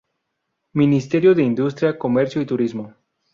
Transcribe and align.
Ministerio 0.73 1.35
de 1.35 1.43
Industria, 1.43 1.95
Comercio 1.99 2.41
y 2.41 2.47
Turismo. 2.47 2.95